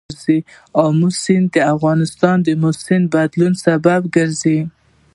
[0.85, 4.59] آمو سیند د افغانستان د موسم د بدلون سبب کېږي.